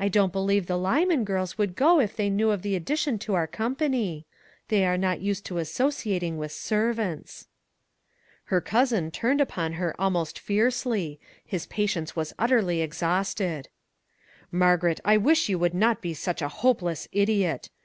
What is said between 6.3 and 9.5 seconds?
with servants." Her cousin turned